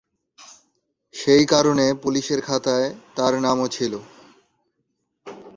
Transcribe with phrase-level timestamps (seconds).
[1.13, 3.93] সেই কারণে পুলিশের খাতায় তার নামও ছিল।